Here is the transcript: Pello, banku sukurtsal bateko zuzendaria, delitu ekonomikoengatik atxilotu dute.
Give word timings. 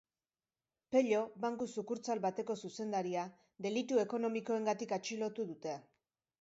Pello, 0.95 1.19
banku 1.43 1.67
sukurtsal 1.81 2.23
bateko 2.25 2.57
zuzendaria, 2.63 3.27
delitu 3.69 4.03
ekonomikoengatik 4.07 4.99
atxilotu 5.01 5.51
dute. 5.55 5.81